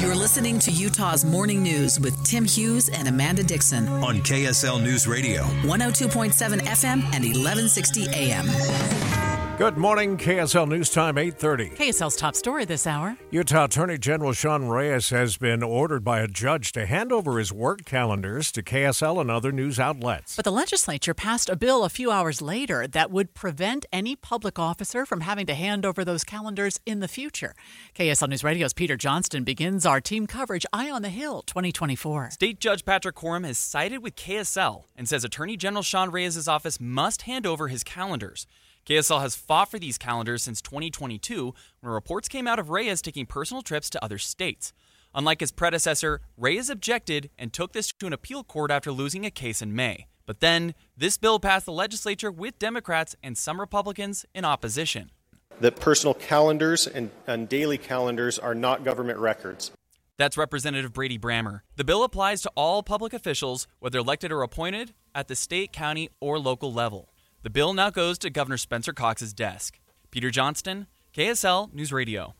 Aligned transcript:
You're 0.00 0.14
listening 0.16 0.58
to 0.60 0.70
Utah's 0.70 1.26
Morning 1.26 1.62
News 1.62 2.00
with 2.00 2.24
Tim 2.24 2.46
Hughes 2.46 2.88
and 2.88 3.06
Amanda 3.06 3.42
Dixon 3.42 3.86
on 3.86 4.20
KSL 4.20 4.82
News 4.82 5.06
Radio, 5.06 5.42
102.7 5.62 6.32
FM 6.60 7.02
and 7.12 7.22
1160 7.22 8.08
AM. 8.08 9.19
Good 9.60 9.76
morning, 9.76 10.16
KSL 10.16 10.66
News 10.66 10.88
Time 10.88 11.18
8:30. 11.18 11.76
KSL's 11.76 12.16
top 12.16 12.34
story 12.34 12.64
this 12.64 12.86
hour. 12.86 13.18
Utah 13.30 13.64
Attorney 13.64 13.98
General 13.98 14.32
Sean 14.32 14.68
Reyes 14.68 15.10
has 15.10 15.36
been 15.36 15.62
ordered 15.62 16.02
by 16.02 16.20
a 16.20 16.26
judge 16.26 16.72
to 16.72 16.86
hand 16.86 17.12
over 17.12 17.38
his 17.38 17.52
work 17.52 17.84
calendars 17.84 18.50
to 18.52 18.62
KSL 18.62 19.20
and 19.20 19.30
other 19.30 19.52
news 19.52 19.78
outlets. 19.78 20.34
But 20.34 20.46
the 20.46 20.50
legislature 20.50 21.12
passed 21.12 21.50
a 21.50 21.56
bill 21.56 21.84
a 21.84 21.90
few 21.90 22.10
hours 22.10 22.40
later 22.40 22.86
that 22.86 23.10
would 23.10 23.34
prevent 23.34 23.84
any 23.92 24.16
public 24.16 24.58
officer 24.58 25.04
from 25.04 25.20
having 25.20 25.44
to 25.44 25.54
hand 25.54 25.84
over 25.84 26.06
those 26.06 26.24
calendars 26.24 26.80
in 26.86 27.00
the 27.00 27.06
future. 27.06 27.54
KSL 27.94 28.30
News 28.30 28.42
Radio's 28.42 28.72
Peter 28.72 28.96
Johnston 28.96 29.44
begins 29.44 29.84
our 29.84 30.00
team 30.00 30.26
coverage 30.26 30.64
Eye 30.72 30.90
on 30.90 31.02
the 31.02 31.10
Hill 31.10 31.42
2024. 31.42 32.30
State 32.30 32.60
Judge 32.60 32.86
Patrick 32.86 33.14
Corum 33.14 33.44
has 33.44 33.58
sided 33.58 34.02
with 34.02 34.16
KSL 34.16 34.84
and 34.96 35.06
says 35.06 35.22
Attorney 35.22 35.58
General 35.58 35.82
Sean 35.82 36.10
Reyes' 36.10 36.48
office 36.48 36.80
must 36.80 37.22
hand 37.22 37.46
over 37.46 37.68
his 37.68 37.84
calendars. 37.84 38.46
KSL 38.86 39.20
has 39.20 39.36
fought 39.36 39.70
for 39.70 39.78
these 39.78 39.98
calendars 39.98 40.42
since 40.42 40.60
2022 40.62 41.54
when 41.80 41.92
reports 41.92 42.28
came 42.28 42.46
out 42.46 42.58
of 42.58 42.70
Reyes 42.70 43.02
taking 43.02 43.26
personal 43.26 43.62
trips 43.62 43.90
to 43.90 44.04
other 44.04 44.18
states. 44.18 44.72
Unlike 45.14 45.40
his 45.40 45.52
predecessor, 45.52 46.20
Reyes 46.36 46.70
objected 46.70 47.30
and 47.38 47.52
took 47.52 47.72
this 47.72 47.92
to 47.92 48.06
an 48.06 48.12
appeal 48.12 48.42
court 48.42 48.70
after 48.70 48.90
losing 48.90 49.26
a 49.26 49.30
case 49.30 49.60
in 49.60 49.74
May. 49.74 50.06
But 50.24 50.40
then, 50.40 50.74
this 50.96 51.18
bill 51.18 51.40
passed 51.40 51.66
the 51.66 51.72
legislature 51.72 52.30
with 52.30 52.58
Democrats 52.58 53.16
and 53.22 53.36
some 53.36 53.60
Republicans 53.60 54.24
in 54.34 54.44
opposition. 54.44 55.10
That 55.60 55.76
personal 55.76 56.14
calendars 56.14 56.86
and, 56.86 57.10
and 57.26 57.48
daily 57.48 57.76
calendars 57.76 58.38
are 58.38 58.54
not 58.54 58.84
government 58.84 59.18
records. 59.18 59.72
That's 60.16 60.36
Representative 60.36 60.92
Brady 60.92 61.18
Brammer. 61.18 61.60
The 61.76 61.84
bill 61.84 62.04
applies 62.04 62.42
to 62.42 62.52
all 62.54 62.82
public 62.82 63.12
officials, 63.12 63.66
whether 63.78 63.98
elected 63.98 64.30
or 64.30 64.42
appointed, 64.42 64.94
at 65.14 65.28
the 65.28 65.34
state, 65.34 65.72
county, 65.72 66.10
or 66.20 66.38
local 66.38 66.72
level. 66.72 67.08
The 67.42 67.48
bill 67.48 67.72
now 67.72 67.88
goes 67.88 68.18
to 68.18 68.28
Governor 68.28 68.58
Spencer 68.58 68.92
Cox's 68.92 69.32
desk. 69.32 69.78
Peter 70.10 70.30
Johnston, 70.30 70.88
KSL 71.16 71.72
News 71.72 71.90
Radio. 71.90 72.34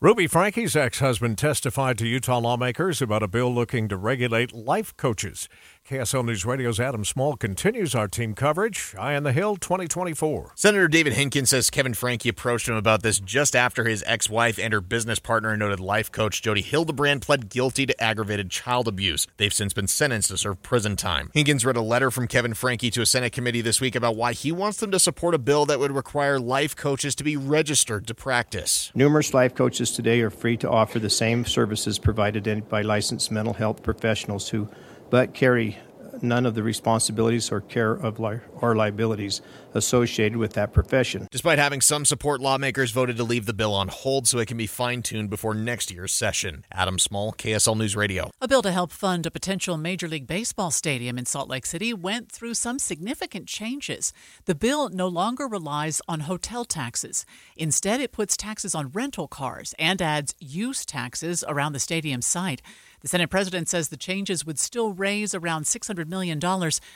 Ruby 0.00 0.26
Franke's 0.26 0.76
ex 0.76 0.98
husband 0.98 1.38
testified 1.38 1.96
to 1.96 2.06
Utah 2.06 2.36
lawmakers 2.36 3.00
about 3.00 3.22
a 3.22 3.28
bill 3.28 3.54
looking 3.54 3.88
to 3.88 3.96
regulate 3.96 4.52
life 4.52 4.94
coaches. 4.98 5.48
KSL 5.86 6.24
News 6.24 6.46
Radio's 6.46 6.80
Adam 6.80 7.04
Small 7.04 7.36
continues 7.36 7.94
our 7.94 8.08
team 8.08 8.32
coverage. 8.32 8.94
Eye 8.98 9.16
on 9.16 9.22
the 9.22 9.34
Hill 9.34 9.56
2024. 9.56 10.52
Senator 10.54 10.88
David 10.88 11.12
Hinkins 11.12 11.50
says 11.50 11.68
Kevin 11.68 11.92
Franke 11.92 12.26
approached 12.26 12.70
him 12.70 12.74
about 12.74 13.02
this 13.02 13.20
just 13.20 13.54
after 13.54 13.84
his 13.84 14.02
ex 14.06 14.30
wife 14.30 14.58
and 14.58 14.72
her 14.72 14.80
business 14.80 15.18
partner 15.18 15.50
and 15.50 15.58
noted 15.58 15.80
life 15.80 16.10
coach 16.10 16.40
Jodi 16.40 16.62
Hildebrandt 16.62 17.26
pled 17.26 17.50
guilty 17.50 17.84
to 17.84 18.02
aggravated 18.02 18.50
child 18.50 18.88
abuse. 18.88 19.26
They've 19.36 19.52
since 19.52 19.74
been 19.74 19.86
sentenced 19.86 20.30
to 20.30 20.38
serve 20.38 20.62
prison 20.62 20.96
time. 20.96 21.30
Hinkins 21.34 21.66
read 21.66 21.76
a 21.76 21.82
letter 21.82 22.10
from 22.10 22.28
Kevin 22.28 22.54
Franke 22.54 22.90
to 22.90 23.02
a 23.02 23.06
Senate 23.06 23.34
committee 23.34 23.60
this 23.60 23.82
week 23.82 23.94
about 23.94 24.16
why 24.16 24.32
he 24.32 24.50
wants 24.52 24.78
them 24.78 24.90
to 24.90 24.98
support 24.98 25.34
a 25.34 25.38
bill 25.38 25.66
that 25.66 25.80
would 25.80 25.92
require 25.92 26.40
life 26.40 26.74
coaches 26.74 27.14
to 27.16 27.24
be 27.24 27.36
registered 27.36 28.06
to 28.06 28.14
practice. 28.14 28.90
Numerous 28.94 29.34
life 29.34 29.54
coaches 29.54 29.90
today 29.90 30.22
are 30.22 30.30
free 30.30 30.56
to 30.56 30.70
offer 30.70 30.98
the 30.98 31.10
same 31.10 31.44
services 31.44 31.98
provided 31.98 32.66
by 32.70 32.80
licensed 32.80 33.30
mental 33.30 33.52
health 33.52 33.82
professionals 33.82 34.48
who 34.48 34.66
but 35.14 35.32
carry 35.32 35.78
none 36.22 36.44
of 36.44 36.56
the 36.56 36.62
responsibilities 36.64 37.52
or 37.52 37.60
care 37.60 37.92
of 37.92 38.18
li- 38.18 38.40
or 38.60 38.74
liabilities 38.74 39.42
associated 39.74 40.36
with 40.36 40.54
that 40.54 40.72
profession. 40.72 41.28
Despite 41.30 41.60
having 41.60 41.80
some 41.80 42.04
support, 42.04 42.40
lawmakers 42.40 42.90
voted 42.90 43.16
to 43.18 43.22
leave 43.22 43.46
the 43.46 43.52
bill 43.52 43.72
on 43.74 43.86
hold 43.86 44.26
so 44.26 44.38
it 44.38 44.48
can 44.48 44.56
be 44.56 44.66
fine 44.66 45.02
tuned 45.02 45.30
before 45.30 45.54
next 45.54 45.92
year's 45.92 46.12
session. 46.12 46.64
Adam 46.72 46.98
Small, 46.98 47.32
KSL 47.32 47.76
News 47.76 47.94
Radio. 47.94 48.30
A 48.40 48.48
bill 48.48 48.62
to 48.62 48.72
help 48.72 48.90
fund 48.90 49.24
a 49.24 49.30
potential 49.30 49.76
Major 49.76 50.08
League 50.08 50.26
Baseball 50.26 50.72
stadium 50.72 51.16
in 51.16 51.26
Salt 51.26 51.48
Lake 51.48 51.66
City 51.66 51.94
went 51.94 52.32
through 52.32 52.54
some 52.54 52.80
significant 52.80 53.46
changes. 53.46 54.12
The 54.46 54.54
bill 54.56 54.88
no 54.88 55.06
longer 55.06 55.46
relies 55.46 56.02
on 56.08 56.20
hotel 56.20 56.64
taxes. 56.64 57.24
Instead, 57.56 58.00
it 58.00 58.10
puts 58.10 58.36
taxes 58.36 58.74
on 58.74 58.90
rental 58.90 59.28
cars 59.28 59.76
and 59.78 60.02
adds 60.02 60.34
use 60.40 60.84
taxes 60.84 61.44
around 61.46 61.72
the 61.72 61.78
stadium 61.78 62.20
site. 62.20 62.62
The 63.04 63.08
Senate 63.08 63.28
president 63.28 63.68
says 63.68 63.90
the 63.90 63.98
changes 63.98 64.46
would 64.46 64.58
still 64.58 64.94
raise 64.94 65.34
around 65.34 65.64
$600 65.64 66.06
million 66.06 66.40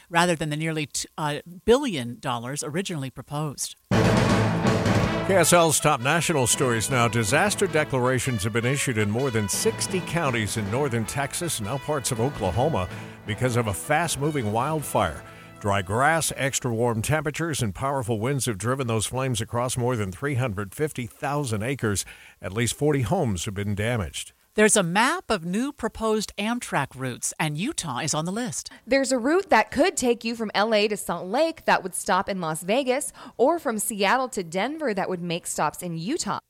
rather 0.09 0.35
than 0.35 0.49
the 0.49 0.57
nearly 0.57 0.87
t- 0.87 1.07
uh, 1.19 1.41
billion 1.67 2.19
dollars 2.19 2.65
originally 2.65 3.11
proposed. 3.11 3.77
KSL's 3.93 5.79
top 5.79 6.01
national 6.01 6.47
stories 6.47 6.89
now. 6.89 7.09
Disaster 7.09 7.67
declarations 7.67 8.43
have 8.43 8.55
been 8.55 8.65
issued 8.65 8.97
in 8.97 9.11
more 9.11 9.31
than 9.31 9.51
60 9.51 10.01
counties 10.07 10.57
in 10.57 10.71
northern 10.71 11.05
Texas 11.05 11.59
and 11.59 11.69
now 11.69 11.77
parts 11.77 12.11
of 12.11 12.21
Oklahoma 12.21 12.89
because 13.27 13.57
of 13.57 13.67
a 13.67 13.75
fast 13.75 14.19
moving 14.19 14.51
wildfire. 14.51 15.23
Dry 15.61 15.83
grass, 15.83 16.33
extra 16.37 16.73
warm 16.73 17.03
temperatures, 17.03 17.61
and 17.61 17.75
powerful 17.75 18.19
winds 18.19 18.47
have 18.47 18.57
driven 18.57 18.87
those 18.87 19.05
flames 19.05 19.43
across 19.43 19.77
more 19.77 19.95
than 19.95 20.11
350,000 20.11 21.63
acres. 21.63 22.07
At 22.41 22.55
least 22.55 22.77
40 22.77 23.03
homes 23.03 23.45
have 23.45 23.53
been 23.53 23.75
damaged. 23.75 24.33
There's 24.59 24.77
a 24.77 24.83
map 24.83 25.31
of 25.31 25.45
new 25.45 25.71
proposed 25.71 26.33
Amtrak 26.37 26.97
routes, 26.97 27.33
and 27.39 27.57
Utah 27.57 27.99
is 27.99 28.13
on 28.13 28.25
the 28.25 28.33
list. 28.33 28.73
There's 28.85 29.13
a 29.13 29.17
route 29.17 29.51
that 29.51 29.71
could 29.71 29.97
take 29.97 30.25
you 30.25 30.35
from 30.35 30.51
LA 30.53 30.89
to 30.89 30.97
Salt 30.97 31.29
Lake 31.29 31.65
that 31.67 31.85
would 31.85 31.95
stop 31.95 32.29
in 32.29 32.41
Las 32.41 32.65
Vegas, 32.65 33.13
or 33.37 33.61
from 33.61 33.79
Seattle 33.79 34.29
to 34.31 34.43
Denver 34.43 34.93
that 34.93 35.09
would 35.09 35.23
make 35.23 35.47
stops 35.47 35.81
in 35.81 35.97
Utah. 35.97 36.41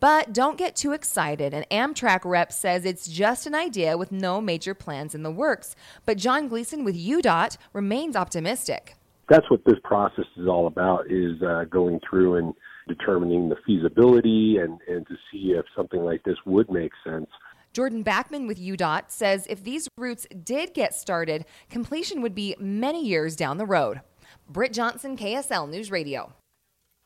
But 0.00 0.32
don't 0.32 0.56
get 0.56 0.74
too 0.74 0.92
excited. 0.92 1.52
An 1.52 1.66
Amtrak 1.70 2.20
rep 2.24 2.54
says 2.54 2.86
it's 2.86 3.06
just 3.06 3.46
an 3.46 3.54
idea 3.54 3.98
with 3.98 4.12
no 4.12 4.40
major 4.40 4.72
plans 4.72 5.14
in 5.14 5.22
the 5.22 5.30
works. 5.30 5.76
But 6.06 6.16
John 6.16 6.48
Gleason 6.48 6.84
with 6.84 6.96
UDOT 6.96 7.58
remains 7.74 8.16
optimistic. 8.16 8.96
That's 9.32 9.50
what 9.50 9.64
this 9.64 9.78
process 9.82 10.26
is 10.36 10.46
all 10.46 10.66
about: 10.66 11.10
is 11.10 11.42
uh, 11.42 11.64
going 11.70 12.00
through 12.08 12.36
and 12.36 12.52
determining 12.86 13.48
the 13.48 13.56
feasibility 13.64 14.58
and, 14.58 14.78
and 14.86 15.06
to 15.06 15.14
see 15.30 15.52
if 15.52 15.64
something 15.74 16.04
like 16.04 16.22
this 16.24 16.36
would 16.44 16.70
make 16.70 16.92
sense. 17.02 17.28
Jordan 17.72 18.04
Backman 18.04 18.46
with 18.46 18.58
UDOT 18.58 19.04
says 19.08 19.46
if 19.48 19.64
these 19.64 19.88
routes 19.96 20.26
did 20.44 20.74
get 20.74 20.92
started, 20.92 21.46
completion 21.70 22.20
would 22.20 22.34
be 22.34 22.54
many 22.60 23.06
years 23.06 23.34
down 23.34 23.56
the 23.56 23.64
road. 23.64 24.02
Britt 24.50 24.74
Johnson, 24.74 25.16
KSL 25.16 25.66
News 25.70 25.90
Radio. 25.90 26.34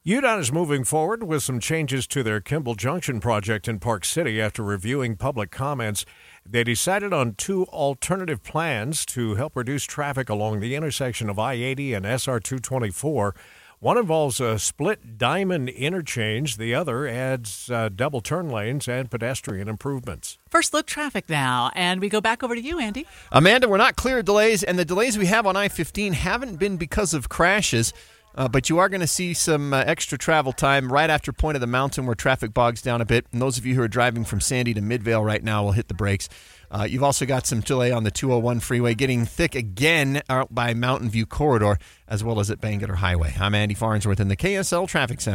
UDOT 0.05 0.39
is 0.41 0.53
moving 0.53 0.83
forward 0.83 1.25
with 1.25 1.43
some 1.45 1.61
changes 1.61 2.07
to 2.09 2.23
their 2.23 2.41
Kimball 2.41 2.75
Junction 2.75 3.21
project 3.21 3.69
in 3.69 3.79
Park 3.79 4.05
City 4.05 4.41
after 4.41 4.63
reviewing 4.65 5.17
public 5.17 5.53
comments. 5.53 6.05
They 6.49 6.65
decided 6.65 7.13
on 7.13 7.35
two 7.35 7.65
alternative 7.67 8.43
plans 8.43 9.05
to 9.07 9.35
help 9.35 9.57
reduce 9.57 9.85
traffic 9.85 10.29
along 10.29 10.61
the 10.61 10.75
intersection 10.75 11.29
of 11.29 11.39
I 11.39 11.55
80 11.55 11.95
and 11.95 12.07
SR 12.07 12.41
224. 12.41 13.35
One 13.79 13.99
involves 13.99 14.41
a 14.41 14.59
split 14.59 15.19
diamond 15.19 15.69
interchange, 15.69 16.57
the 16.57 16.75
other 16.75 17.07
adds 17.07 17.71
uh, 17.71 17.91
double 17.95 18.23
turn 18.23 18.49
lanes 18.49 18.89
and 18.89 19.11
pedestrian 19.11 19.69
improvements. 19.69 20.39
First 20.49 20.73
look 20.73 20.87
traffic 20.87 21.29
now, 21.29 21.71
and 21.75 22.01
we 22.01 22.09
go 22.09 22.23
back 22.23 22.43
over 22.43 22.55
to 22.55 22.61
you, 22.61 22.79
Andy. 22.79 23.07
Amanda, 23.31 23.69
we're 23.69 23.77
not 23.77 23.97
clear 23.97 24.21
of 24.21 24.25
delays, 24.25 24.63
and 24.63 24.79
the 24.79 24.85
delays 24.85 25.19
we 25.19 25.27
have 25.27 25.47
on 25.47 25.57
I 25.57 25.69
15 25.69 26.15
haven't 26.15 26.57
been 26.57 26.79
because 26.79 27.13
of 27.13 27.29
crashes. 27.29 27.93
Uh, 28.37 28.47
but 28.49 28.69
you 28.69 28.79
are 28.79 28.89
going 28.89 29.01
to 29.01 29.07
see 29.07 29.33
some 29.33 29.73
uh, 29.73 29.83
extra 29.87 30.19
travel 30.19 30.53
time 30.53 30.93
right 30.93 31.09
after 31.09 31.33
Point 31.33 31.57
of 31.57 31.61
the 31.61 31.67
Mountain 31.67 32.05
where 32.05 32.15
traffic 32.15 32.53
bogs 32.53 32.83
down 32.83 33.01
a 33.01 33.07
bit. 33.07 33.27
And 33.33 33.41
those 33.41 33.57
of 33.57 33.65
you 33.65 33.75
who 33.75 33.83
are 33.83 33.89
driving 33.89 34.25
from 34.25 34.41
Sandy 34.41 34.75
to 34.75 34.81
Midvale 34.81 35.25
right 35.25 35.43
now 35.43 35.65
will 35.65 35.73
hit 35.73 35.89
the 35.89 35.95
brakes. 35.95 36.29
Uh, 36.71 36.87
you've 36.89 37.03
also 37.03 37.25
got 37.25 37.47
some 37.47 37.61
delay 37.61 37.93
on 37.93 38.05
the 38.05 38.11
201 38.11 38.61
freeway 38.61 38.95
getting 38.95 39.25
thick 39.25 39.55
again 39.55 40.21
out 40.29 40.55
by 40.55 40.75
Mountain 40.75 41.09
View 41.11 41.25
Corridor 41.25 41.79
as 42.09 42.23
well 42.23 42.41
as 42.41 42.51
at 42.51 42.61
Bangerter 42.61 42.97
Highway. 42.97 43.35
I'm 43.41 43.55
Andy 43.55 43.75
Farnsworth 43.75 44.21
in 44.21 44.29
the 44.29 44.37
KSL 44.37 44.87
Traffic 44.89 45.21
Center. 45.21 45.35